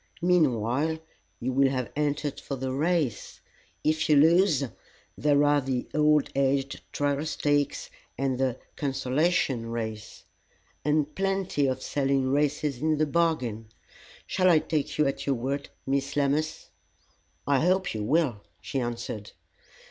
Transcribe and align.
Meanwhile, 0.23 0.97
you 1.39 1.53
will 1.53 1.69
have 1.69 1.91
entered 1.95 2.39
for 2.39 2.55
the 2.55 2.71
race. 2.73 3.39
If 3.83 4.09
you 4.09 4.15
lose, 4.15 4.63
there 5.15 5.43
are 5.43 5.61
the 5.61 5.87
'All 5.93 6.23
aged 6.33 6.81
Trial 6.91 7.23
Stakes,' 7.23 7.91
and 8.17 8.39
the 8.39 8.57
'Consolation 8.75 9.67
Race.'" 9.69 10.23
"And 10.83 11.13
plenty 11.13 11.67
of 11.67 11.83
selling 11.83 12.29
races 12.31 12.81
into 12.81 12.95
the 12.97 13.05
bargain. 13.11 13.67
Shall 14.25 14.49
I 14.49 14.57
take 14.57 14.97
you 14.97 15.05
at 15.05 15.27
your 15.27 15.35
word, 15.35 15.69
Miss 15.85 16.15
Lammas?" 16.15 16.71
"I 17.45 17.59
hope 17.59 17.93
you 17.93 18.01
will," 18.03 18.41
she 18.59 18.79
answered. 18.79 19.33